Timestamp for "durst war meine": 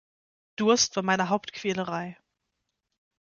0.55-1.29